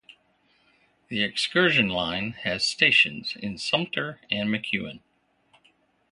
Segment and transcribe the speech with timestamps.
[1.09, 5.01] The excursion line has stations in Sumpter and McEwen.